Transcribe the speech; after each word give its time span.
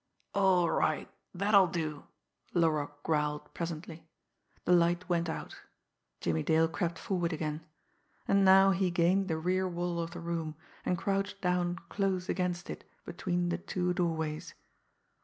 "All 0.33 0.67
right! 0.67 1.07
That'll 1.31 1.67
do!" 1.67 2.07
Laroque 2.55 3.03
growled 3.03 3.53
presently. 3.53 4.07
The 4.65 4.71
light 4.71 5.07
went 5.07 5.29
out. 5.29 5.57
Jimmie 6.21 6.41
Dale 6.41 6.67
crept 6.67 6.97
forward 6.97 7.31
again. 7.31 7.61
And 8.27 8.43
now 8.43 8.71
he 8.71 8.89
gained 8.89 9.27
the 9.27 9.37
rear 9.37 9.67
wall 9.69 9.99
of 9.99 10.09
the 10.09 10.19
room, 10.19 10.55
and 10.83 10.97
crouched 10.97 11.39
down 11.39 11.75
close 11.89 12.29
against 12.29 12.67
it 12.67 12.83
between 13.05 13.49
the 13.49 13.59
two 13.59 13.93
doorways. 13.93 14.55